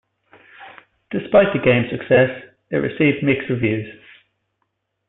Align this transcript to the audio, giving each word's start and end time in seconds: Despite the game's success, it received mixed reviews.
Despite 1.11 1.53
the 1.53 1.61
game's 1.63 1.91
success, 1.91 2.55
it 2.71 2.77
received 2.77 3.23
mixed 3.23 3.51
reviews. 3.51 3.87